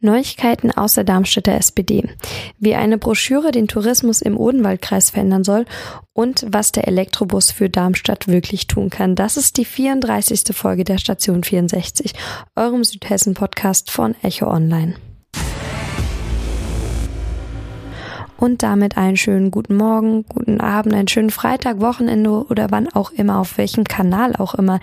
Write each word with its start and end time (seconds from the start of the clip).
Neuigkeiten 0.00 0.70
aus 0.70 0.94
der 0.94 1.04
Darmstädter 1.04 1.54
SPD, 1.54 2.08
wie 2.58 2.74
eine 2.74 2.98
Broschüre 2.98 3.52
den 3.52 3.68
Tourismus 3.68 4.22
im 4.22 4.36
Odenwaldkreis 4.36 5.10
verändern 5.10 5.44
soll 5.44 5.66
und 6.12 6.46
was 6.48 6.72
der 6.72 6.88
Elektrobus 6.88 7.50
für 7.50 7.68
Darmstadt 7.68 8.28
wirklich 8.28 8.66
tun 8.66 8.90
kann. 8.90 9.14
Das 9.14 9.36
ist 9.36 9.56
die 9.56 9.64
34. 9.64 10.56
Folge 10.56 10.84
der 10.84 10.98
Station 10.98 11.44
64, 11.44 12.14
eurem 12.56 12.84
Südhessen-Podcast 12.84 13.90
von 13.90 14.14
Echo 14.22 14.46
Online. 14.46 14.94
Und 18.40 18.62
damit 18.62 18.96
einen 18.96 19.18
schönen 19.18 19.50
guten 19.50 19.76
Morgen, 19.76 20.24
guten 20.24 20.60
Abend, 20.60 20.94
einen 20.94 21.08
schönen 21.08 21.30
Freitag, 21.30 21.80
Wochenende 21.80 22.30
oder 22.30 22.70
wann 22.70 22.88
auch 22.88 23.10
immer, 23.12 23.38
auf 23.38 23.58
welchem 23.58 23.84
Kanal 23.84 24.34
auch 24.34 24.54
immer 24.54 24.80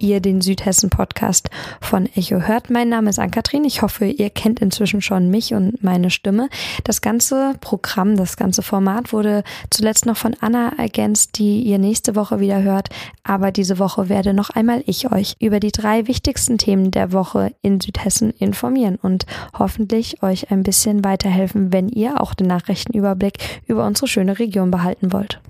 ihr 0.00 0.20
den 0.20 0.40
Südhessen 0.40 0.90
Podcast 0.90 1.50
von 1.80 2.06
Echo 2.14 2.40
hört. 2.40 2.70
Mein 2.70 2.88
Name 2.88 3.10
ist 3.10 3.18
Ann-Kathrin. 3.18 3.64
Ich 3.64 3.82
hoffe, 3.82 4.06
ihr 4.06 4.30
kennt 4.30 4.60
inzwischen 4.60 5.02
schon 5.02 5.28
mich 5.30 5.54
und 5.54 5.82
meine 5.82 6.10
Stimme. 6.10 6.48
Das 6.84 7.00
ganze 7.00 7.54
Programm, 7.60 8.16
das 8.16 8.36
ganze 8.36 8.62
Format 8.62 9.12
wurde 9.12 9.44
zuletzt 9.70 10.06
noch 10.06 10.16
von 10.16 10.34
Anna 10.40 10.72
ergänzt, 10.78 11.38
die 11.38 11.62
ihr 11.62 11.78
nächste 11.78 12.16
Woche 12.16 12.40
wieder 12.40 12.62
hört. 12.62 12.88
Aber 13.22 13.52
diese 13.52 13.78
Woche 13.78 14.08
werde 14.08 14.32
noch 14.32 14.50
einmal 14.50 14.82
ich 14.86 15.12
euch 15.12 15.36
über 15.38 15.60
die 15.60 15.72
drei 15.72 16.06
wichtigsten 16.06 16.58
Themen 16.58 16.90
der 16.90 17.12
Woche 17.12 17.52
in 17.60 17.80
Südhessen 17.80 18.30
informieren 18.30 18.96
und 19.00 19.26
hoffentlich 19.58 20.22
euch 20.22 20.50
ein 20.50 20.62
bisschen 20.62 21.04
weiterhelfen, 21.04 21.72
wenn 21.72 21.88
ihr 21.88 22.20
auch 22.20 22.34
den 22.34 22.46
Nachrichten 22.46 22.96
Überblick 23.00 23.38
über 23.66 23.86
unsere 23.86 24.06
schöne 24.06 24.38
Region 24.38 24.70
behalten 24.70 25.12
wollt. 25.12 25.40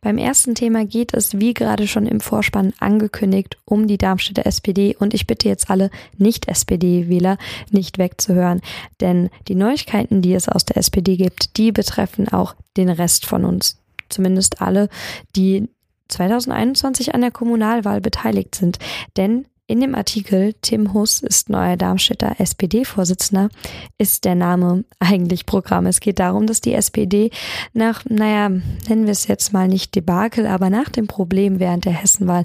Beim 0.00 0.18
ersten 0.18 0.54
Thema 0.54 0.86
geht 0.86 1.12
es, 1.14 1.38
wie 1.38 1.52
gerade 1.52 1.86
schon 1.86 2.06
im 2.06 2.20
Vorspann 2.20 2.72
angekündigt, 2.78 3.58
um 3.64 3.86
die 3.86 3.98
Darmstädter 3.98 4.46
SPD 4.46 4.96
und 4.96 5.12
ich 5.12 5.26
bitte 5.26 5.48
jetzt 5.48 5.70
alle 5.70 5.90
Nicht-SPD-Wähler 6.16 7.36
nicht 7.70 7.98
wegzuhören, 7.98 8.62
denn 9.00 9.28
die 9.48 9.54
Neuigkeiten, 9.54 10.22
die 10.22 10.34
es 10.34 10.48
aus 10.48 10.64
der 10.64 10.78
SPD 10.78 11.16
gibt, 11.16 11.56
die 11.58 11.72
betreffen 11.72 12.28
auch 12.28 12.54
den 12.76 12.88
Rest 12.88 13.26
von 13.26 13.44
uns. 13.44 13.78
Zumindest 14.08 14.60
alle, 14.60 14.88
die 15.36 15.68
2021 16.08 17.14
an 17.14 17.22
der 17.22 17.30
Kommunalwahl 17.30 18.00
beteiligt 18.00 18.54
sind. 18.54 18.78
Denn 19.16 19.46
in 19.72 19.80
dem 19.80 19.94
Artikel 19.94 20.52
Tim 20.60 20.92
Huss 20.92 21.20
ist 21.20 21.48
neuer 21.48 21.78
Darmstädter 21.78 22.38
SPD-Vorsitzender 22.38 23.48
ist 23.96 24.26
der 24.26 24.34
Name 24.34 24.84
eigentlich 24.98 25.46
Programm. 25.46 25.86
Es 25.86 26.00
geht 26.00 26.18
darum, 26.18 26.46
dass 26.46 26.60
die 26.60 26.74
SPD 26.74 27.30
nach, 27.72 28.04
naja, 28.06 28.50
nennen 28.50 29.06
wir 29.06 29.12
es 29.12 29.26
jetzt 29.28 29.54
mal 29.54 29.68
nicht 29.68 29.94
Debakel, 29.94 30.46
aber 30.46 30.68
nach 30.68 30.90
dem 30.90 31.06
Problem 31.06 31.58
während 31.58 31.86
der 31.86 31.94
Hessenwahl 31.94 32.44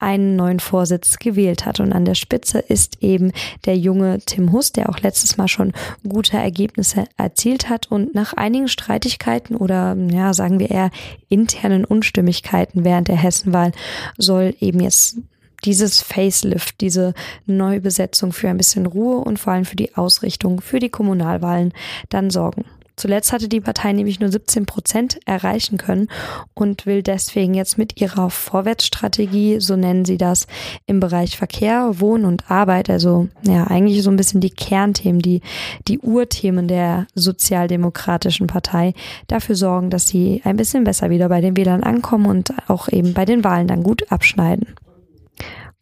einen 0.00 0.34
neuen 0.34 0.58
Vorsitz 0.58 1.20
gewählt 1.20 1.66
hat. 1.66 1.78
Und 1.78 1.92
an 1.92 2.04
der 2.04 2.16
Spitze 2.16 2.58
ist 2.58 3.00
eben 3.00 3.30
der 3.64 3.78
junge 3.78 4.18
Tim 4.26 4.50
Huss, 4.50 4.72
der 4.72 4.88
auch 4.88 4.98
letztes 4.98 5.36
Mal 5.36 5.46
schon 5.46 5.72
gute 6.08 6.36
Ergebnisse 6.36 7.04
erzielt 7.16 7.68
hat 7.68 7.92
und 7.92 8.12
nach 8.16 8.32
einigen 8.32 8.66
Streitigkeiten 8.66 9.54
oder, 9.54 9.96
ja, 10.10 10.34
sagen 10.34 10.58
wir 10.58 10.72
eher 10.72 10.90
internen 11.28 11.84
Unstimmigkeiten 11.84 12.84
während 12.84 13.06
der 13.06 13.22
Hessenwahl 13.22 13.70
soll 14.18 14.52
eben 14.58 14.80
jetzt 14.80 15.18
dieses 15.66 16.00
Facelift, 16.00 16.80
diese 16.80 17.12
Neubesetzung 17.44 18.32
für 18.32 18.48
ein 18.48 18.56
bisschen 18.56 18.86
Ruhe 18.86 19.18
und 19.18 19.38
vor 19.38 19.52
allem 19.52 19.64
für 19.64 19.76
die 19.76 19.96
Ausrichtung 19.96 20.60
für 20.60 20.78
die 20.78 20.90
Kommunalwahlen 20.90 21.72
dann 22.08 22.30
sorgen. 22.30 22.64
Zuletzt 22.96 23.30
hatte 23.30 23.48
die 23.48 23.60
Partei 23.60 23.92
nämlich 23.92 24.20
nur 24.20 24.30
17 24.30 24.64
Prozent 24.64 25.20
erreichen 25.26 25.76
können 25.76 26.08
und 26.54 26.86
will 26.86 27.02
deswegen 27.02 27.52
jetzt 27.52 27.76
mit 27.76 28.00
ihrer 28.00 28.30
Vorwärtsstrategie, 28.30 29.60
so 29.60 29.76
nennen 29.76 30.06
sie 30.06 30.16
das, 30.16 30.46
im 30.86 30.98
Bereich 30.98 31.36
Verkehr, 31.36 32.00
Wohnen 32.00 32.24
und 32.24 32.50
Arbeit, 32.50 32.88
also 32.88 33.28
ja 33.42 33.64
eigentlich 33.64 34.02
so 34.02 34.10
ein 34.10 34.16
bisschen 34.16 34.40
die 34.40 34.50
Kernthemen, 34.50 35.20
die, 35.20 35.42
die 35.88 35.98
Urthemen 35.98 36.68
der 36.68 37.06
sozialdemokratischen 37.14 38.46
Partei, 38.46 38.94
dafür 39.26 39.56
sorgen, 39.56 39.90
dass 39.90 40.08
sie 40.08 40.40
ein 40.44 40.56
bisschen 40.56 40.84
besser 40.84 41.10
wieder 41.10 41.28
bei 41.28 41.42
den 41.42 41.54
Wählern 41.54 41.82
ankommen 41.82 42.24
und 42.24 42.54
auch 42.66 42.88
eben 42.88 43.12
bei 43.12 43.26
den 43.26 43.44
Wahlen 43.44 43.66
dann 43.66 43.82
gut 43.82 44.10
abschneiden. 44.10 44.68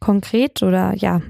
Konkret 0.05 0.63
oder 0.63 0.95
ja, 0.95 1.23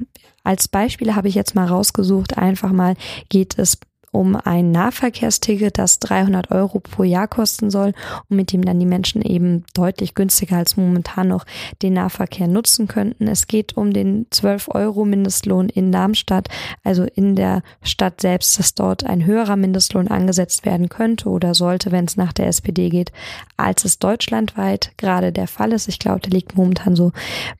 als 0.43 0.67
Beispiele 0.67 1.15
habe 1.15 1.29
ich 1.29 1.37
jetzt 1.37 1.55
mal 1.55 1.67
rausgesucht, 1.67 2.37
einfach 2.37 2.73
mal 2.73 2.97
geht 3.29 3.57
es 3.57 3.79
um 4.15 4.37
ein 4.37 4.71
Nahverkehrsticket, 4.71 5.77
das 5.77 5.99
300 5.99 6.53
Euro 6.53 6.79
pro 6.79 7.03
Jahr 7.03 7.27
kosten 7.27 7.71
soll 7.71 7.93
und 8.29 8.37
mit 8.37 8.53
dem 8.53 8.65
dann 8.65 8.79
die 8.79 8.87
Menschen 8.87 9.23
eben 9.23 9.65
deutlich 9.75 10.15
günstiger 10.15 10.57
als 10.57 10.77
momentan 10.77 11.29
noch 11.29 11.45
den 11.83 11.95
Nahverkehr 11.95 12.47
nutzen 12.47 12.87
könnten. 12.87 13.27
Es 13.27 13.49
geht 13.49 13.77
um 13.77 13.93
den 13.93 14.27
12 14.31 14.69
Euro 14.69 15.05
Mindestlohn 15.05 15.69
in 15.69 15.91
Darmstadt, 15.91 16.49
also 16.85 17.03
in 17.03 17.35
der 17.35 17.63
Stadt 17.83 18.21
selbst, 18.21 18.57
dass 18.59 18.75
dort 18.75 19.05
ein 19.05 19.27
höherer 19.27 19.57
Mindestlohn 19.57 20.07
angesetzt 20.07 20.65
werden 20.65 20.89
könnte 20.89 21.29
oder 21.29 21.55
sollte, 21.55 21.91
wenn 21.91 22.05
es 22.05 22.17
nach 22.17 22.33
der 22.33 22.47
SPD 22.47 22.91
geht, 22.91 23.11
als 23.57 23.85
es 23.85 23.99
deutschlandweit 23.99 24.93
gerade 24.97 25.33
der 25.33 25.49
Fall 25.49 25.73
ist. 25.73 25.89
Ich 25.89 25.99
glaube, 25.99 26.21
der 26.21 26.31
liegt 26.31 26.57
momentan 26.57 26.95
so 26.95 27.11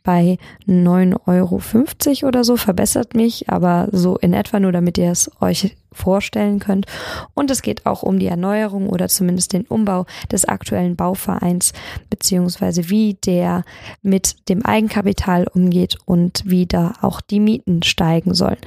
bei 0.05 0.39
9,50 0.69 1.19
Euro 1.27 2.29
oder 2.29 2.45
so, 2.45 2.57
verbessert 2.57 3.15
mich, 3.15 3.49
aber 3.49 3.89
so 3.91 4.17
in 4.19 4.35
etwa 4.35 4.61
nur, 4.61 4.71
damit 4.71 4.99
ihr 4.99 5.11
es 5.11 5.29
euch 5.41 5.75
vorstellen 5.95 6.59
könnt. 6.59 6.87
Und 7.35 7.51
es 7.51 7.63
geht 7.63 7.87
auch 7.87 8.03
um 8.03 8.19
die 8.19 8.27
Erneuerung 8.27 8.89
oder 8.89 9.09
zumindest 9.09 9.53
den 9.53 9.65
Umbau 9.67 10.07
des 10.31 10.45
aktuellen 10.45 10.97
Bauvereins, 10.97 11.73
beziehungsweise 12.11 12.91
wie 12.91 13.15
der 13.15 13.65
mit 14.03 14.49
dem 14.49 14.65
Eigenkapital 14.65 15.47
umgeht 15.47 15.97
und 16.05 16.43
wie 16.45 16.67
da 16.67 16.93
auch 17.01 17.21
die 17.21 17.41
Mieten 17.41 17.83
steigen 17.83 18.35
sollen. 18.35 18.59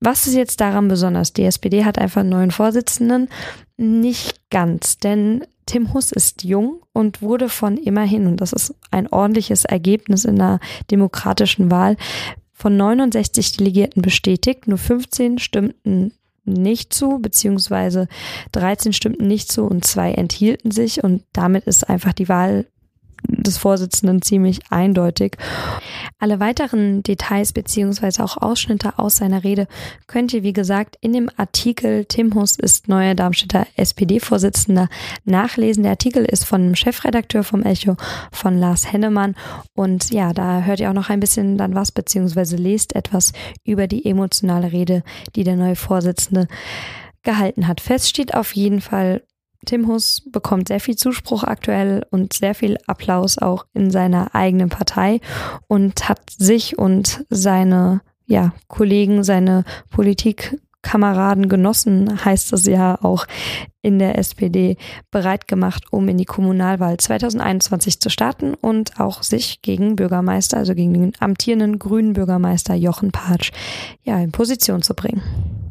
Was 0.00 0.26
ist 0.26 0.34
jetzt 0.34 0.60
daran 0.60 0.88
besonders? 0.88 1.32
Die 1.32 1.44
SPD 1.44 1.84
hat 1.84 1.98
einfach 1.98 2.20
einen 2.20 2.30
neuen 2.30 2.50
Vorsitzenden. 2.50 3.28
Nicht 3.76 4.50
ganz, 4.50 4.98
denn 4.98 5.44
Tim 5.66 5.92
Huss 5.92 6.12
ist 6.12 6.44
jung 6.44 6.80
und 6.92 7.22
wurde 7.22 7.48
von 7.48 7.76
immerhin, 7.76 8.26
und 8.26 8.40
das 8.40 8.52
ist 8.52 8.74
ein 8.90 9.08
ordentliches 9.08 9.64
Ergebnis 9.64 10.24
in 10.24 10.40
einer 10.40 10.60
demokratischen 10.90 11.70
Wahl, 11.70 11.96
von 12.52 12.76
69 12.76 13.56
Delegierten 13.56 14.00
bestätigt. 14.00 14.68
Nur 14.68 14.78
15 14.78 15.38
stimmten 15.38 16.12
nicht 16.46 16.92
zu, 16.92 17.18
beziehungsweise 17.18 18.08
13 18.52 18.92
stimmten 18.92 19.26
nicht 19.26 19.50
zu 19.50 19.64
und 19.64 19.84
zwei 19.84 20.12
enthielten 20.12 20.70
sich 20.70 21.02
und 21.04 21.22
damit 21.32 21.64
ist 21.64 21.88
einfach 21.88 22.12
die 22.12 22.28
Wahl 22.28 22.66
des 23.28 23.58
Vorsitzenden 23.58 24.22
ziemlich 24.22 24.60
eindeutig. 24.70 25.36
Alle 26.18 26.40
weiteren 26.40 27.02
Details 27.02 27.52
beziehungsweise 27.52 28.24
auch 28.24 28.36
Ausschnitte 28.36 28.98
aus 28.98 29.16
seiner 29.16 29.44
Rede 29.44 29.66
könnt 30.06 30.32
ihr, 30.32 30.42
wie 30.42 30.52
gesagt, 30.52 30.96
in 31.00 31.12
dem 31.12 31.30
Artikel 31.36 32.04
Tim 32.06 32.34
Huss 32.34 32.56
ist 32.56 32.88
neuer 32.88 33.14
Darmstädter 33.14 33.66
SPD-Vorsitzender 33.76 34.88
nachlesen. 35.24 35.82
Der 35.82 35.92
Artikel 35.92 36.24
ist 36.24 36.44
von 36.44 36.62
dem 36.62 36.74
Chefredakteur 36.74 37.44
vom 37.44 37.62
Echo, 37.62 37.96
von 38.32 38.58
Lars 38.58 38.92
Hennemann. 38.92 39.34
Und 39.74 40.10
ja, 40.10 40.32
da 40.32 40.62
hört 40.62 40.80
ihr 40.80 40.90
auch 40.90 40.94
noch 40.94 41.10
ein 41.10 41.20
bisschen 41.20 41.58
dann 41.58 41.74
was, 41.74 41.92
beziehungsweise 41.92 42.56
lest 42.56 42.94
etwas 42.94 43.32
über 43.64 43.86
die 43.86 44.06
emotionale 44.06 44.72
Rede, 44.72 45.02
die 45.34 45.44
der 45.44 45.56
neue 45.56 45.76
Vorsitzende 45.76 46.48
gehalten 47.22 47.66
hat. 47.68 47.80
Fest 47.80 48.08
steht 48.08 48.34
auf 48.34 48.54
jeden 48.54 48.80
Fall, 48.80 49.22
Tim 49.66 49.88
Huss 49.88 50.22
bekommt 50.30 50.68
sehr 50.68 50.80
viel 50.80 50.96
Zuspruch 50.96 51.44
aktuell 51.44 52.06
und 52.10 52.32
sehr 52.32 52.54
viel 52.54 52.78
Applaus 52.86 53.36
auch 53.36 53.66
in 53.74 53.90
seiner 53.90 54.34
eigenen 54.34 54.70
Partei 54.70 55.20
und 55.68 56.08
hat 56.08 56.30
sich 56.30 56.78
und 56.78 57.24
seine 57.28 58.00
ja, 58.26 58.52
Kollegen, 58.68 59.22
seine 59.22 59.64
Politikkameraden, 59.90 61.48
Genossen, 61.48 62.24
heißt 62.24 62.52
es 62.52 62.66
ja 62.66 62.98
auch 63.02 63.26
in 63.82 63.98
der 63.98 64.18
SPD, 64.18 64.76
bereit 65.10 65.46
gemacht, 65.46 65.84
um 65.90 66.08
in 66.08 66.18
die 66.18 66.24
Kommunalwahl 66.24 66.96
2021 66.96 68.00
zu 68.00 68.10
starten 68.10 68.54
und 68.54 68.98
auch 69.00 69.22
sich 69.22 69.62
gegen 69.62 69.96
Bürgermeister, 69.96 70.56
also 70.56 70.74
gegen 70.74 70.94
den 70.94 71.12
amtierenden 71.20 71.78
grünen 71.78 72.14
Bürgermeister 72.14 72.74
Jochen 72.74 73.12
Patsch, 73.12 73.52
ja, 74.02 74.18
in 74.18 74.32
Position 74.32 74.82
zu 74.82 74.94
bringen. 74.94 75.65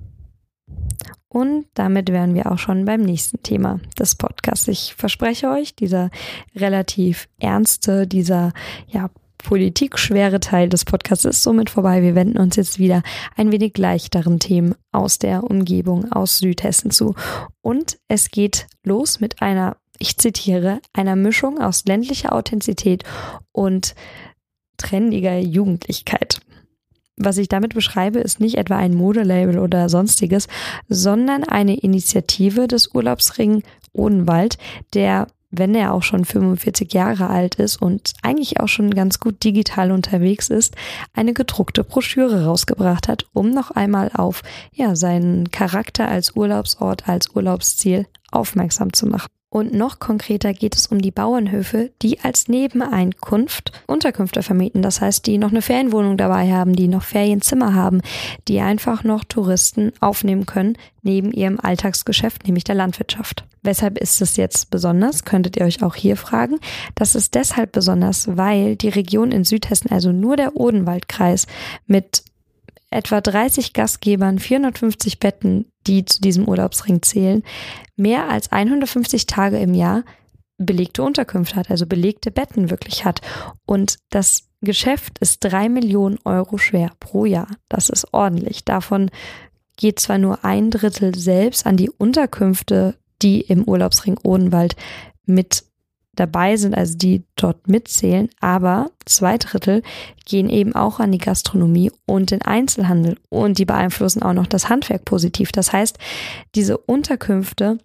Und 1.27 1.65
damit 1.73 2.11
wären 2.11 2.33
wir 2.33 2.51
auch 2.51 2.57
schon 2.57 2.85
beim 2.85 3.01
nächsten 3.01 3.43
Thema 3.43 3.79
des 3.99 4.15
Podcasts. 4.15 4.67
Ich 4.67 4.95
verspreche 4.95 5.49
euch, 5.49 5.75
dieser 5.75 6.09
relativ 6.55 7.27
ernste, 7.39 8.07
dieser 8.07 8.53
ja 8.87 9.09
politikschwere 9.45 10.39
Teil 10.39 10.69
des 10.69 10.85
Podcasts 10.85 11.23
ist 11.23 11.43
somit 11.43 11.69
vorbei. 11.69 12.01
Wir 12.01 12.15
wenden 12.15 12.39
uns 12.39 12.55
jetzt 12.55 12.79
wieder 12.79 13.03
ein 13.35 13.51
wenig 13.51 13.77
leichteren 13.77 14.39
Themen 14.39 14.75
aus 14.91 15.19
der 15.19 15.43
Umgebung, 15.43 16.11
aus 16.11 16.39
Südhessen 16.39 16.89
zu. 16.89 17.13
Und 17.61 17.99
es 18.07 18.31
geht 18.31 18.65
los 18.83 19.19
mit 19.19 19.41
einer, 19.43 19.77
ich 19.99 20.17
zitiere, 20.17 20.79
einer 20.93 21.15
Mischung 21.15 21.61
aus 21.61 21.85
ländlicher 21.85 22.33
Authentizität 22.33 23.03
und 23.51 23.93
trendiger 24.77 25.37
Jugendlichkeit. 25.37 26.41
Was 27.17 27.37
ich 27.37 27.47
damit 27.47 27.73
beschreibe, 27.73 28.19
ist 28.19 28.39
nicht 28.39 28.55
etwa 28.57 28.75
ein 28.77 28.93
Modelabel 28.93 29.59
oder 29.59 29.87
sonstiges, 29.87 30.47
sondern 30.89 31.43
eine 31.43 31.77
Initiative 31.77 32.67
des 32.67 32.93
Urlaubsring 32.93 33.63
Odenwald, 33.93 34.57
der 34.93 35.27
wenn 35.57 35.75
er 35.75 35.93
auch 35.93 36.03
schon 36.03 36.25
45 36.25 36.93
Jahre 36.93 37.29
alt 37.29 37.55
ist 37.55 37.81
und 37.81 38.13
eigentlich 38.21 38.59
auch 38.59 38.67
schon 38.67 38.91
ganz 38.91 39.19
gut 39.19 39.43
digital 39.43 39.91
unterwegs 39.91 40.49
ist, 40.49 40.75
eine 41.13 41.33
gedruckte 41.33 41.83
Broschüre 41.83 42.45
rausgebracht 42.45 43.07
hat, 43.07 43.25
um 43.33 43.51
noch 43.51 43.71
einmal 43.71 44.11
auf 44.13 44.41
ja, 44.73 44.95
seinen 44.95 45.51
Charakter 45.51 46.07
als 46.07 46.35
Urlaubsort, 46.35 47.07
als 47.07 47.35
Urlaubsziel 47.35 48.05
aufmerksam 48.31 48.93
zu 48.93 49.07
machen. 49.07 49.34
Und 49.55 49.73
noch 49.73 49.99
konkreter 49.99 50.51
geht 50.51 50.75
es 50.75 50.87
um 50.87 51.01
die 51.01 51.11
Bauernhöfe, 51.11 51.89
die 52.01 52.19
als 52.19 52.49
Nebeneinkunft 52.49 53.71
Unterkünfte 53.87 54.43
vermieten. 54.43 54.81
Das 54.81 54.99
heißt, 54.99 55.25
die 55.25 55.37
noch 55.37 55.51
eine 55.51 55.61
Ferienwohnung 55.61 56.17
dabei 56.17 56.51
haben, 56.51 56.75
die 56.75 56.89
noch 56.89 57.03
Ferienzimmer 57.03 57.73
haben, 57.73 58.01
die 58.49 58.59
einfach 58.59 59.05
noch 59.05 59.23
Touristen 59.23 59.93
aufnehmen 60.01 60.45
können 60.45 60.77
neben 61.03 61.31
ihrem 61.31 61.57
Alltagsgeschäft, 61.57 62.43
nämlich 62.45 62.65
der 62.65 62.75
Landwirtschaft. 62.75 63.45
Weshalb 63.63 63.97
ist 63.97 64.21
es 64.21 64.35
jetzt 64.35 64.71
besonders? 64.71 65.23
Könntet 65.23 65.55
ihr 65.55 65.65
euch 65.65 65.81
auch 65.83 65.95
hier 65.95 66.17
fragen. 66.17 66.59
Das 66.93 67.15
ist 67.15 67.33
deshalb 67.33 67.71
besonders, 67.71 68.35
weil 68.35 68.75
die 68.75 68.89
Region 68.89 69.31
in 69.31 69.45
Südhessen, 69.45 69.89
also 69.89 70.11
nur 70.11 70.35
der 70.35 70.57
Odenwaldkreis, 70.57 71.47
mit 71.87 72.23
etwa 72.95 73.19
30 73.19 73.73
Gastgebern, 73.73 74.39
450 74.39 75.19
Betten, 75.19 75.65
die 75.85 76.05
zu 76.05 76.21
diesem 76.21 76.47
Urlaubsring 76.47 77.01
zählen, 77.01 77.43
mehr 77.97 78.29
als 78.29 78.51
150 78.51 79.25
Tage 79.27 79.59
im 79.59 79.73
Jahr 79.73 80.03
belegte 80.57 81.03
Unterkünfte 81.03 81.57
hat, 81.57 81.69
also 81.69 81.85
belegte 81.85 82.31
Betten 82.31 82.69
wirklich 82.69 83.03
hat. 83.03 83.19
Und 83.65 83.97
das 84.09 84.47
Geschäft 84.61 85.19
ist 85.19 85.43
drei 85.43 85.67
Millionen 85.67 86.17
Euro 86.23 86.57
schwer 86.57 86.91
pro 87.01 87.25
Jahr. 87.25 87.49
Das 87.67 87.89
ist 87.89 88.13
ordentlich. 88.13 88.63
Davon 88.63 89.11
geht 89.75 89.99
zwar 89.99 90.17
nur 90.17 90.45
ein 90.45 90.71
Drittel 90.71 91.13
selbst 91.13 91.65
an 91.65 91.75
die 91.75 91.89
Unterkünfte, 91.89 92.95
die 93.21 93.41
im 93.41 93.65
Urlaubsring 93.65 94.17
Odenwald 94.23 94.77
mit 95.25 95.64
dabei 96.15 96.57
sind, 96.57 96.75
also 96.75 96.97
die 96.97 97.23
dort 97.35 97.67
mitzählen, 97.67 98.29
aber 98.39 98.91
zwei 99.05 99.37
Drittel 99.37 99.81
gehen 100.25 100.49
eben 100.49 100.75
auch 100.75 100.99
an 100.99 101.11
die 101.11 101.17
Gastronomie 101.17 101.91
und 102.05 102.31
den 102.31 102.41
Einzelhandel 102.41 103.17
und 103.29 103.57
die 103.57 103.65
beeinflussen 103.65 104.23
auch 104.23 104.33
noch 104.33 104.47
das 104.47 104.69
Handwerk 104.69 105.05
positiv. 105.05 105.51
Das 105.51 105.71
heißt, 105.71 105.97
diese 106.55 106.77
Unterkünfte, 106.77 107.77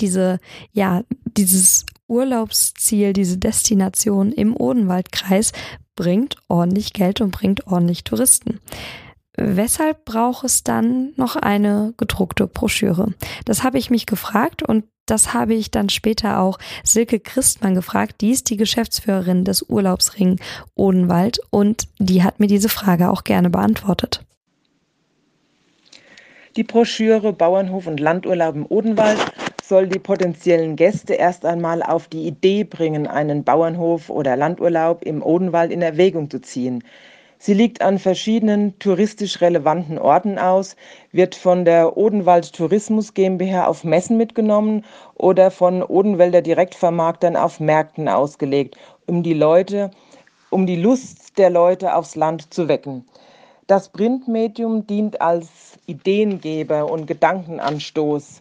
diese, 0.00 0.38
ja, 0.72 1.02
dieses 1.24 1.86
Urlaubsziel, 2.08 3.12
diese 3.12 3.38
Destination 3.38 4.32
im 4.32 4.56
Odenwaldkreis 4.56 5.52
bringt 5.94 6.36
ordentlich 6.48 6.92
Geld 6.92 7.20
und 7.20 7.30
bringt 7.30 7.66
ordentlich 7.66 8.04
Touristen. 8.04 8.60
Weshalb 9.36 10.04
braucht 10.06 10.44
es 10.44 10.64
dann 10.64 11.12
noch 11.16 11.36
eine 11.36 11.92
gedruckte 11.98 12.46
Broschüre? 12.46 13.12
Das 13.44 13.62
habe 13.62 13.78
ich 13.78 13.90
mich 13.90 14.06
gefragt 14.06 14.62
und 14.62 14.84
das 15.04 15.34
habe 15.34 15.54
ich 15.54 15.70
dann 15.70 15.88
später 15.88 16.40
auch 16.40 16.58
Silke 16.82 17.20
Christmann 17.20 17.74
gefragt. 17.74 18.22
Die 18.22 18.30
ist 18.30 18.50
die 18.50 18.56
Geschäftsführerin 18.56 19.44
des 19.44 19.62
Urlaubsring 19.62 20.40
Odenwald 20.74 21.38
und 21.50 21.86
die 21.98 22.24
hat 22.24 22.40
mir 22.40 22.48
diese 22.48 22.68
Frage 22.68 23.10
auch 23.10 23.24
gerne 23.24 23.50
beantwortet. 23.50 24.24
Die 26.56 26.64
Broschüre 26.64 27.34
Bauernhof 27.34 27.86
und 27.86 28.00
Landurlaub 28.00 28.56
im 28.56 28.66
Odenwald 28.66 29.18
soll 29.62 29.88
die 29.88 29.98
potenziellen 29.98 30.76
Gäste 30.76 31.12
erst 31.12 31.44
einmal 31.44 31.82
auf 31.82 32.08
die 32.08 32.26
Idee 32.26 32.64
bringen, 32.64 33.06
einen 33.06 33.44
Bauernhof 33.44 34.08
oder 34.08 34.36
Landurlaub 34.36 35.02
im 35.04 35.22
Odenwald 35.22 35.70
in 35.70 35.82
Erwägung 35.82 36.30
zu 36.30 36.40
ziehen. 36.40 36.82
Sie 37.38 37.52
liegt 37.54 37.82
an 37.82 37.98
verschiedenen 37.98 38.78
touristisch 38.78 39.40
relevanten 39.40 39.98
Orten 39.98 40.38
aus, 40.38 40.74
wird 41.12 41.34
von 41.34 41.64
der 41.64 41.96
Odenwald 41.96 42.52
Tourismus 42.54 43.12
GmbH 43.12 43.66
auf 43.66 43.84
Messen 43.84 44.16
mitgenommen 44.16 44.84
oder 45.14 45.50
von 45.50 45.82
Odenwälder 45.82 46.40
Direktvermarktern 46.40 47.36
auf 47.36 47.60
Märkten 47.60 48.08
ausgelegt, 48.08 48.76
um 49.06 49.22
die 49.22 49.34
Leute, 49.34 49.90
um 50.50 50.66
die 50.66 50.76
Lust 50.76 51.36
der 51.38 51.50
Leute 51.50 51.94
aufs 51.94 52.16
Land 52.16 52.52
zu 52.54 52.68
wecken. 52.68 53.04
Das 53.66 53.90
Printmedium 53.90 54.86
dient 54.86 55.20
als 55.20 55.78
Ideengeber 55.86 56.90
und 56.90 57.06
Gedankenanstoß 57.06 58.40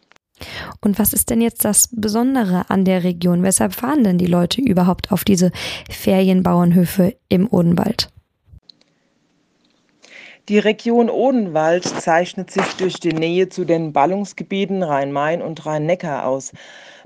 Und 0.81 0.99
was 0.99 1.13
ist 1.13 1.31
denn 1.31 1.41
jetzt 1.41 1.65
das 1.65 1.89
Besondere 1.93 2.69
an 2.69 2.85
der 2.85 3.05
Region? 3.05 3.43
Weshalb 3.43 3.75
fahren 3.75 4.05
denn 4.05 4.19
die 4.19 4.27
Leute 4.27 4.61
überhaupt 4.61 5.11
auf 5.11 5.25
diese 5.25 5.51
Ferienbauernhöfe 5.91 7.17
im 7.29 7.49
Odenwald? 7.51 8.11
Die 10.49 10.59
Region 10.59 11.11
Odenwald 11.11 11.85
zeichnet 11.85 12.51
sich 12.51 12.65
durch 12.79 12.95
die 12.95 13.13
Nähe 13.13 13.51
zu 13.51 13.67
den 13.67 13.93
Ballungsgebieten 13.93 14.83
Rhein-Main 14.83 15.43
und 15.43 15.67
Rhein-Neckar 15.67 16.27
aus. 16.27 16.53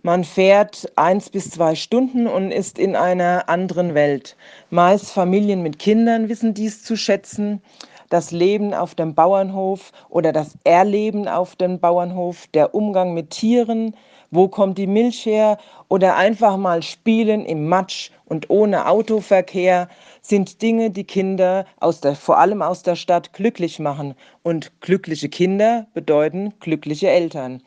Man 0.04 0.24
fährt 0.24 0.90
eins 0.96 1.30
bis 1.30 1.50
zwei 1.50 1.76
Stunden 1.76 2.26
und 2.26 2.50
ist 2.50 2.76
in 2.76 2.96
einer 2.96 3.48
anderen 3.48 3.94
Welt. 3.94 4.36
Meist 4.70 5.12
Familien 5.12 5.62
mit 5.62 5.78
Kindern 5.78 6.28
wissen 6.28 6.54
dies 6.54 6.82
zu 6.82 6.96
schätzen. 6.96 7.62
Das 8.08 8.32
Leben 8.32 8.74
auf 8.74 8.96
dem 8.96 9.14
Bauernhof 9.14 9.92
oder 10.08 10.32
das 10.32 10.58
Erleben 10.64 11.28
auf 11.28 11.54
dem 11.54 11.78
Bauernhof, 11.78 12.48
der 12.48 12.74
Umgang 12.74 13.14
mit 13.14 13.30
Tieren, 13.30 13.94
wo 14.32 14.48
kommt 14.48 14.76
die 14.76 14.88
Milch 14.88 15.24
her 15.24 15.56
oder 15.88 16.16
einfach 16.16 16.56
mal 16.56 16.82
spielen 16.82 17.46
im 17.46 17.68
Matsch 17.68 18.10
und 18.24 18.50
ohne 18.50 18.88
Autoverkehr 18.88 19.88
sind 20.20 20.62
Dinge, 20.62 20.90
die 20.90 21.04
Kinder 21.04 21.64
der, 22.02 22.16
vor 22.16 22.38
allem 22.38 22.60
aus 22.60 22.82
der 22.82 22.96
Stadt 22.96 23.32
glücklich 23.34 23.78
machen. 23.78 24.16
Und 24.42 24.80
glückliche 24.80 25.28
Kinder 25.28 25.86
bedeuten 25.94 26.54
glückliche 26.58 27.08
Eltern. 27.08 27.62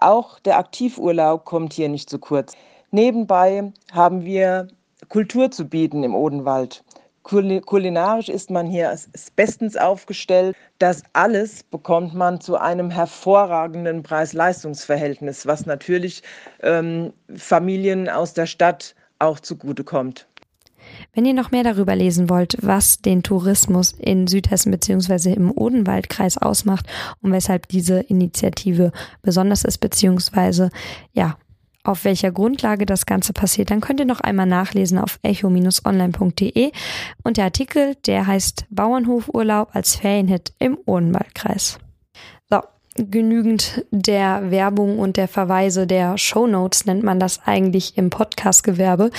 Auch 0.00 0.38
der 0.40 0.58
Aktivurlaub 0.58 1.44
kommt 1.44 1.72
hier 1.72 1.88
nicht 1.88 2.10
zu 2.10 2.18
kurz. 2.18 2.54
Nebenbei 2.90 3.72
haben 3.92 4.24
wir 4.24 4.68
Kultur 5.08 5.50
zu 5.50 5.64
bieten 5.68 6.02
im 6.04 6.14
Odenwald. 6.14 6.84
Kulinarisch 7.22 8.28
ist 8.28 8.50
man 8.50 8.66
hier 8.66 8.96
bestens 9.34 9.76
aufgestellt. 9.76 10.56
Das 10.78 11.02
alles 11.12 11.64
bekommt 11.64 12.14
man 12.14 12.40
zu 12.40 12.56
einem 12.56 12.90
hervorragenden 12.90 14.04
Preis-Leistungs-Verhältnis, 14.04 15.44
was 15.44 15.66
natürlich 15.66 16.22
ähm, 16.62 17.12
Familien 17.34 18.08
aus 18.08 18.32
der 18.34 18.46
Stadt 18.46 18.94
auch 19.18 19.40
zugutekommt. 19.40 20.28
Wenn 21.12 21.24
ihr 21.24 21.34
noch 21.34 21.50
mehr 21.50 21.64
darüber 21.64 21.96
lesen 21.96 22.28
wollt, 22.28 22.56
was 22.60 23.00
den 23.00 23.22
Tourismus 23.22 23.92
in 23.92 24.26
Südhessen 24.26 24.70
bzw. 24.70 25.32
im 25.32 25.50
Odenwaldkreis 25.50 26.38
ausmacht 26.38 26.86
und 27.22 27.32
weshalb 27.32 27.68
diese 27.68 28.00
Initiative 28.00 28.92
besonders 29.22 29.64
ist, 29.64 29.78
beziehungsweise 29.78 30.70
ja, 31.12 31.36
auf 31.86 32.04
welcher 32.04 32.32
Grundlage 32.32 32.84
das 32.84 33.06
Ganze 33.06 33.32
passiert, 33.32 33.70
dann 33.70 33.80
könnt 33.80 34.00
ihr 34.00 34.06
noch 34.06 34.20
einmal 34.20 34.46
nachlesen 34.46 34.98
auf 34.98 35.18
echo-online.de 35.22 36.72
und 37.22 37.36
der 37.36 37.44
Artikel, 37.44 37.94
der 38.06 38.26
heißt 38.26 38.66
Bauernhofurlaub 38.70 39.70
als 39.72 39.96
Ferienhit 39.96 40.52
im 40.58 40.78
Odenwaldkreis. 40.84 41.78
So, 42.50 42.60
genügend 42.96 43.84
der 43.90 44.50
Werbung 44.50 44.98
und 44.98 45.16
der 45.16 45.28
Verweise 45.28 45.86
der 45.86 46.18
Show 46.18 46.46
Notes 46.46 46.86
nennt 46.86 47.04
man 47.04 47.20
das 47.20 47.40
eigentlich 47.46 47.96
im 47.96 48.10
Podcastgewerbe. 48.10 49.10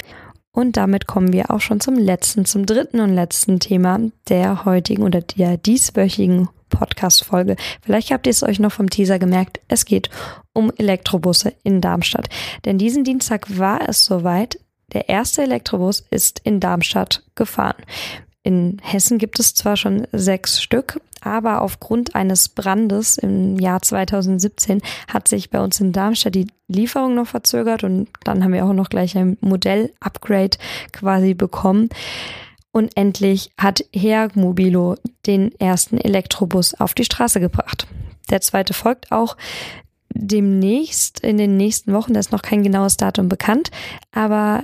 Und 0.58 0.76
damit 0.76 1.06
kommen 1.06 1.34
wir 1.34 1.52
auch 1.52 1.62
schon 1.62 1.80
zum 1.80 2.00
letzten, 2.00 2.44
zum 2.46 2.66
dritten 2.66 3.00
und 3.00 3.14
letzten 3.14 3.60
Thema 3.60 4.00
der 4.28 4.66
heutigen 4.66 5.04
oder 5.04 5.22
der 5.22 5.56
dieswöchigen 5.56 6.50
Podcast-Folge. 6.70 7.58
Vielleicht 7.84 8.10
habt 8.10 8.26
ihr 8.26 8.32
es 8.32 8.42
euch 8.42 8.58
noch 8.58 8.72
vom 8.72 8.90
Teaser 8.90 9.20
gemerkt. 9.20 9.60
Es 9.68 9.86
geht 9.86 10.10
um 10.54 10.72
Elektrobusse 10.76 11.54
in 11.62 11.80
Darmstadt. 11.80 12.30
Denn 12.66 12.80
diesen 12.80 13.04
Dienstag 13.04 13.60
war 13.60 13.88
es 13.88 14.04
soweit. 14.04 14.60
Der 14.94 15.10
erste 15.10 15.44
Elektrobus 15.44 16.04
ist 16.10 16.40
in 16.44 16.60
Darmstadt 16.60 17.22
gefahren. 17.36 17.76
In 18.48 18.78
Hessen 18.82 19.18
gibt 19.18 19.42
es 19.42 19.56
zwar 19.56 19.76
schon 19.76 20.08
sechs 20.14 20.62
Stück, 20.62 21.02
aber 21.20 21.62
aufgrund 21.62 22.16
eines 22.16 22.48
Brandes 22.48 23.18
im 23.18 23.60
Jahr 23.60 23.82
2017 23.82 24.82
hat 25.10 25.28
sich 25.28 25.50
bei 25.50 25.60
uns 25.60 25.82
in 25.82 25.92
Darmstadt 25.92 26.34
die 26.34 26.48
Lieferung 26.70 27.14
noch 27.14 27.28
verzögert 27.28 27.84
und 27.84 28.08
dann 28.24 28.46
haben 28.46 28.54
wir 28.54 28.64
auch 28.64 28.72
noch 28.72 28.88
gleich 28.88 29.18
ein 29.18 29.38
Modell-Upgrade 29.42 30.58
quasi 30.94 31.34
bekommen. 31.34 31.90
Und 32.72 32.96
endlich 32.96 33.52
hat 33.58 33.84
Herr 33.94 34.30
Mobilo 34.34 34.96
den 35.26 35.52
ersten 35.60 35.98
Elektrobus 35.98 36.74
auf 36.74 36.94
die 36.94 37.04
Straße 37.04 37.42
gebracht. 37.42 37.86
Der 38.30 38.40
zweite 38.40 38.74
folgt 38.74 39.12
auch 39.12 39.36
demnächst, 40.14 41.20
in 41.20 41.38
den 41.38 41.58
nächsten 41.58 41.92
Wochen, 41.92 42.14
da 42.14 42.22
ist 42.22 42.32
noch 42.32 42.44
kein 42.44 42.64
genaues 42.64 42.96
Datum 42.96 43.28
bekannt, 43.28 43.72
aber 44.14 44.64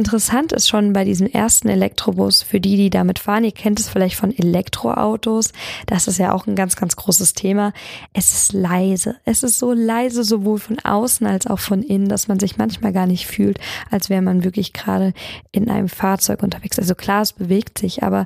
interessant 0.00 0.52
ist 0.52 0.66
schon 0.66 0.94
bei 0.94 1.04
diesem 1.04 1.26
ersten 1.26 1.68
Elektrobus, 1.68 2.42
für 2.42 2.58
die, 2.58 2.76
die 2.76 2.88
damit 2.88 3.18
fahren, 3.18 3.44
ihr 3.44 3.52
kennt 3.52 3.78
es 3.78 3.88
vielleicht 3.88 4.16
von 4.16 4.36
Elektroautos, 4.36 5.52
das 5.86 6.08
ist 6.08 6.18
ja 6.18 6.32
auch 6.32 6.46
ein 6.46 6.56
ganz, 6.56 6.74
ganz 6.74 6.96
großes 6.96 7.34
Thema. 7.34 7.74
Es 8.14 8.32
ist 8.32 8.52
leise. 8.54 9.16
Es 9.26 9.42
ist 9.42 9.58
so 9.58 9.72
leise, 9.72 10.24
sowohl 10.24 10.58
von 10.58 10.78
außen 10.78 11.26
als 11.26 11.46
auch 11.46 11.58
von 11.58 11.82
innen, 11.82 12.08
dass 12.08 12.28
man 12.28 12.40
sich 12.40 12.56
manchmal 12.56 12.94
gar 12.94 13.06
nicht 13.06 13.26
fühlt, 13.26 13.60
als 13.90 14.08
wäre 14.08 14.22
man 14.22 14.42
wirklich 14.42 14.72
gerade 14.72 15.12
in 15.52 15.68
einem 15.68 15.88
Fahrzeug 15.88 16.42
unterwegs. 16.42 16.78
Also 16.78 16.94
klar, 16.94 17.20
es 17.20 17.34
bewegt 17.34 17.78
sich, 17.78 18.02
aber 18.02 18.24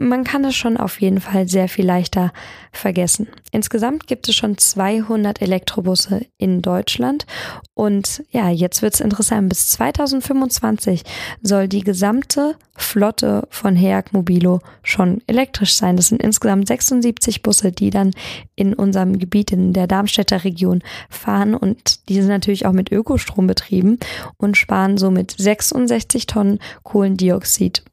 man 0.00 0.24
kann 0.24 0.44
es 0.46 0.56
schon 0.56 0.78
auf 0.78 1.00
jeden 1.02 1.20
Fall 1.20 1.46
sehr 1.46 1.68
viel 1.68 1.84
leichter 1.84 2.32
vergessen. 2.72 3.28
Insgesamt 3.52 4.06
gibt 4.06 4.28
es 4.28 4.34
schon 4.34 4.56
200 4.56 5.42
Elektrobusse 5.42 6.22
in 6.38 6.62
Deutschland 6.62 7.26
und 7.74 8.22
ja, 8.30 8.48
jetzt 8.48 8.80
wird's 8.80 9.00
interessant. 9.00 9.50
Bis 9.50 9.68
2025 9.68 11.02
soll 11.42 11.68
die 11.68 11.84
gesamte 11.84 12.56
Flotte 12.74 13.46
von 13.50 13.76
Heag 13.76 14.12
Mobilo 14.12 14.60
schon 14.82 15.20
elektrisch 15.26 15.74
sein. 15.74 15.98
Das 15.98 16.08
sind 16.08 16.22
insgesamt 16.22 16.66
76 16.66 17.42
Busse, 17.42 17.70
die 17.70 17.90
dann 17.90 18.12
in 18.56 18.72
unserem 18.72 19.18
Gebiet 19.18 19.52
in 19.52 19.74
der 19.74 19.86
Darmstädter 19.86 20.44
Region 20.44 20.82
fahren 21.10 21.54
und 21.54 22.08
die 22.08 22.14
sind 22.14 22.28
natürlich 22.28 22.64
auch 22.64 22.72
mit 22.72 22.90
Ökostrom 22.90 23.46
betrieben 23.46 23.98
und 24.38 24.56
sparen 24.56 24.96
somit 24.96 25.34
66 25.36 26.24
Tonnen 26.24 26.58
Kohlendioxid 26.84 27.84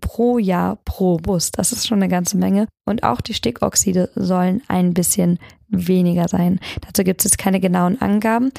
pro 0.00 0.38
Jahr 0.38 0.78
pro 0.84 1.16
Bus. 1.18 1.50
Das 1.50 1.72
ist 1.72 1.86
schon 1.86 2.02
eine 2.02 2.08
ganze 2.08 2.36
Menge. 2.36 2.66
Und 2.84 3.02
auch 3.02 3.20
die 3.20 3.34
Stickoxide 3.34 4.10
sollen 4.14 4.62
ein 4.68 4.94
bisschen 4.94 5.38
weniger 5.68 6.28
sein. 6.28 6.60
Dazu 6.86 7.04
gibt 7.04 7.20
es 7.20 7.30
jetzt 7.30 7.38
keine 7.38 7.60
genauen 7.60 8.00
Angaben, 8.00 8.52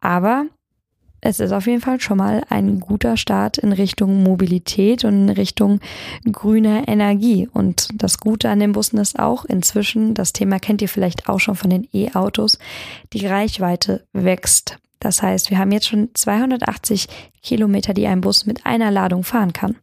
aber 0.00 0.46
es 1.22 1.38
ist 1.38 1.52
auf 1.52 1.66
jeden 1.66 1.82
Fall 1.82 2.00
schon 2.00 2.16
mal 2.16 2.44
ein 2.48 2.80
guter 2.80 3.16
Start 3.16 3.58
in 3.58 3.72
Richtung 3.72 4.22
Mobilität 4.22 5.04
und 5.04 5.28
in 5.28 5.28
Richtung 5.28 5.80
grüner 6.30 6.88
Energie. 6.88 7.48
Und 7.52 7.88
das 7.94 8.18
Gute 8.18 8.48
an 8.48 8.60
den 8.60 8.72
Bussen 8.72 8.98
ist 8.98 9.18
auch 9.18 9.44
inzwischen, 9.44 10.14
das 10.14 10.32
Thema 10.32 10.58
kennt 10.58 10.80
ihr 10.80 10.88
vielleicht 10.88 11.28
auch 11.28 11.38
schon 11.38 11.56
von 11.56 11.70
den 11.70 11.86
E-Autos, 11.92 12.58
die 13.12 13.26
Reichweite 13.26 14.06
wächst. 14.12 14.78
Das 15.00 15.22
heißt, 15.22 15.50
wir 15.50 15.58
haben 15.58 15.72
jetzt 15.72 15.88
schon 15.88 16.10
280 16.14 17.08
Kilometer, 17.42 17.94
die 17.94 18.06
ein 18.06 18.20
Bus 18.20 18.46
mit 18.46 18.66
einer 18.66 18.90
Ladung 18.90 19.24
fahren 19.24 19.52
kann. 19.52 19.76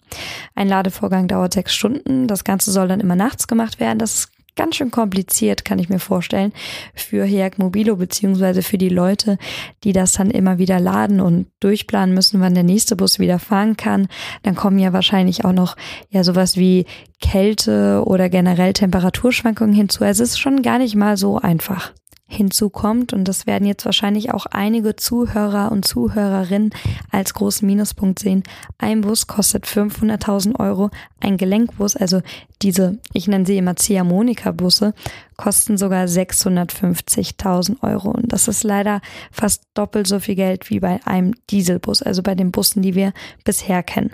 Ein 0.55 0.69
Ladevorgang 0.69 1.27
dauert 1.27 1.53
sechs 1.53 1.74
Stunden. 1.74 2.27
Das 2.27 2.43
Ganze 2.43 2.71
soll 2.71 2.88
dann 2.88 3.00
immer 3.00 3.15
nachts 3.15 3.47
gemacht 3.47 3.79
werden. 3.79 4.00
Das 4.00 4.13
ist 4.13 4.31
ganz 4.57 4.75
schön 4.75 4.91
kompliziert, 4.91 5.63
kann 5.63 5.79
ich 5.79 5.88
mir 5.88 6.00
vorstellen, 6.00 6.51
für 6.93 7.24
Heag 7.24 7.57
Mobilo 7.57 7.95
beziehungsweise 7.95 8.62
für 8.62 8.77
die 8.77 8.89
Leute, 8.89 9.38
die 9.86 9.93
das 9.93 10.13
dann 10.13 10.29
immer 10.29 10.57
wieder 10.57 10.79
laden 10.79 11.21
und 11.21 11.47
durchplanen 11.62 12.13
müssen, 12.13 12.41
wann 12.41 12.55
der 12.55 12.63
nächste 12.63 12.97
Bus 12.97 13.19
wieder 13.19 13.39
fahren 13.39 13.77
kann. 13.77 14.07
Dann 14.43 14.55
kommen 14.55 14.79
ja 14.79 14.91
wahrscheinlich 14.91 15.45
auch 15.45 15.53
noch 15.53 15.77
ja 16.09 16.24
sowas 16.24 16.57
wie 16.57 16.86
Kälte 17.21 18.03
oder 18.05 18.29
generell 18.29 18.74
Temperaturschwankungen 18.74 19.74
hinzu. 19.74 20.03
Also 20.03 20.24
es 20.24 20.31
ist 20.31 20.39
schon 20.39 20.62
gar 20.62 20.79
nicht 20.79 20.95
mal 20.95 21.15
so 21.15 21.38
einfach 21.38 21.93
hinzukommt. 22.27 23.13
Und 23.13 23.25
das 23.25 23.48
werden 23.48 23.67
jetzt 23.67 23.86
wahrscheinlich 23.86 24.34
auch 24.34 24.46
einige 24.46 24.96
Zuhörer 24.96 25.72
und 25.72 25.86
Zuhörerinnen 25.86 26.72
als 27.10 27.34
großen 27.34 27.65
Minuspunkt 27.65 28.19
sehen. 28.19 28.43
Ein 28.77 29.01
Bus 29.01 29.27
kostet 29.27 29.65
500.000 29.65 30.60
Euro. 30.60 30.89
Ein 31.19 31.38
Gelenkbus, 31.38 31.96
also 31.96 32.22
diese, 32.62 33.00
ich 33.13 33.27
nenne 33.27 33.46
sie 33.46 33.57
immer 33.57 33.75
Ziehharmonika-Busse, 33.75 34.93
kosten 35.38 35.77
sogar 35.77 36.05
650.000 36.05 37.81
Euro. 37.81 38.12
Und 38.12 38.31
das 38.34 38.48
ist 38.48 38.63
leider 38.63 39.01
fast 39.31 39.63
doppelt 39.74 40.07
so 40.07 40.19
viel 40.19 40.36
Geld 40.36 40.69
wie 40.69 40.79
bei 40.79 41.00
einem 41.05 41.34
Dieselbus, 41.50 42.01
also 42.01 42.22
bei 42.22 42.36
den 42.36 42.51
Bussen, 42.51 42.81
die 42.81 42.96
wir 42.96 43.13
bisher 43.46 43.84
kennen. 43.84 44.12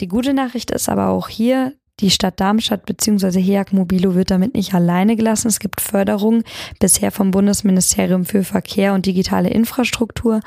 Die 0.00 0.08
gute 0.08 0.34
Nachricht 0.34 0.72
ist 0.72 0.88
aber 0.88 1.08
auch 1.08 1.28
hier, 1.28 1.74
die 2.02 2.10
Stadt 2.10 2.40
Darmstadt 2.40 2.84
bzw. 2.84 3.40
HEAG 3.40 3.72
Mobilo 3.72 4.14
wird 4.14 4.30
damit 4.30 4.54
nicht 4.54 4.74
alleine 4.74 5.16
gelassen. 5.16 5.48
Es 5.48 5.60
gibt 5.60 5.80
Förderungen 5.80 6.42
bisher 6.80 7.10
vom 7.10 7.30
Bundesministerium 7.30 8.24
für 8.24 8.44
Verkehr 8.44 8.92
und 8.92 9.06
digitale 9.06 9.48
Infrastruktur. 9.48 10.40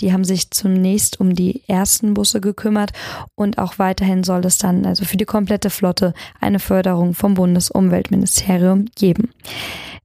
Die 0.00 0.12
haben 0.12 0.24
sich 0.24 0.50
zunächst 0.50 1.20
um 1.20 1.34
die 1.34 1.62
ersten 1.68 2.14
Busse 2.14 2.40
gekümmert 2.40 2.92
und 3.34 3.58
auch 3.58 3.78
weiterhin 3.78 4.24
soll 4.24 4.44
es 4.46 4.58
dann 4.58 4.86
also 4.86 5.04
für 5.04 5.16
die 5.16 5.24
komplette 5.24 5.70
Flotte 5.70 6.14
eine 6.40 6.58
Förderung 6.58 7.14
vom 7.14 7.34
Bundesumweltministerium 7.34 8.86
geben. 8.96 9.30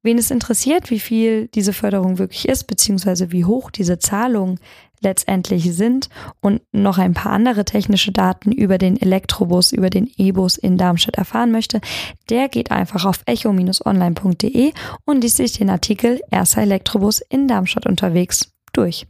Wen 0.03 0.17
es 0.17 0.31
interessiert, 0.31 0.91
wie 0.91 0.99
viel 0.99 1.47
diese 1.47 1.73
Förderung 1.73 2.17
wirklich 2.17 2.47
ist, 2.47 2.65
beziehungsweise 2.65 3.31
wie 3.31 3.45
hoch 3.45 3.71
diese 3.71 3.99
Zahlung 3.99 4.59
letztendlich 5.01 5.75
sind 5.75 6.10
und 6.42 6.62
noch 6.72 6.98
ein 6.98 7.13
paar 7.13 7.32
andere 7.32 7.66
technische 7.66 8.12
Daten 8.12 8.51
über 8.51 8.77
den 8.77 9.00
Elektrobus, 9.00 9.72
über 9.72 9.89
den 9.89 10.10
E-Bus 10.18 10.58
in 10.58 10.77
Darmstadt 10.77 11.18
erfahren 11.18 11.51
möchte, 11.51 11.82
der 12.30 12.50
geht 12.50 12.72
einfach 12.72 13.06
auf 13.06 13.22
echo-online.de 13.25 14.74
und 15.06 15.22
liest 15.22 15.38
sich 15.38 15.54
den 15.54 15.70
Artikel 15.70 16.22
Erster 16.32 16.62
Elektrobus 16.62 17.22
in 17.22 17.48
Darmstadt 17.48 17.86
unterwegs 17.86 18.51
durch. 18.74 19.08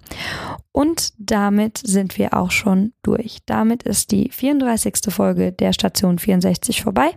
Und 0.71 1.13
damit 1.17 1.79
sind 1.83 2.17
wir 2.17 2.33
auch 2.33 2.51
schon 2.51 2.93
durch. 3.03 3.39
Damit 3.45 3.83
ist 3.83 4.11
die 4.11 4.29
34. 4.31 5.13
Folge 5.13 5.51
der 5.51 5.73
Station 5.73 6.19
64 6.19 6.81
vorbei. 6.81 7.11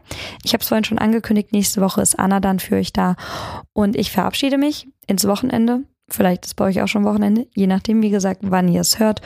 Ich 0.45 0.53
habe 0.53 0.63
es 0.63 0.69
vorhin 0.69 0.85
schon 0.85 0.99
angekündigt, 0.99 1.53
nächste 1.53 1.81
Woche 1.81 2.03
ist 2.03 2.19
Anna 2.19 2.41
dann 2.41 2.59
für 2.59 2.77
euch 2.77 2.93
da 2.93 3.17
und 3.73 3.97
ich 3.97 4.11
verabschiede 4.11 4.59
mich 4.59 4.89
ins 5.07 5.27
Wochenende 5.27 5.83
Vielleicht 6.11 6.45
ist 6.45 6.57
bei 6.57 6.67
euch 6.67 6.83
auch 6.83 6.89
schon 6.89 7.05
Wochenende, 7.05 7.47
je 7.55 7.67
nachdem, 7.67 8.03
wie 8.03 8.11
gesagt, 8.11 8.41
wann 8.43 8.69
ihr 8.69 8.81
es 8.81 8.99
hört. 8.99 9.23